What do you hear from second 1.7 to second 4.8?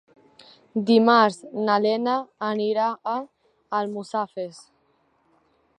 Lena anirà a Almussafes.